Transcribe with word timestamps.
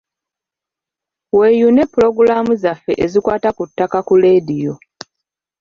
Weeyune 1.37 1.83
Pulogulaamu 1.91 2.53
zaffe 2.61 2.93
ezikwata 3.05 3.49
ku 3.57 3.63
ttaka 3.69 3.99
ku 4.07 4.13
leediyo. 4.21 4.73